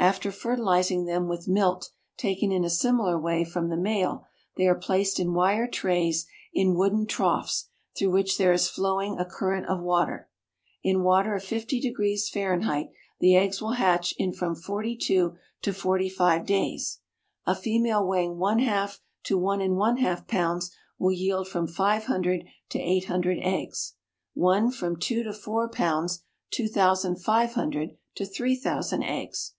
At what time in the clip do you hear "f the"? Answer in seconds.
12.34-13.36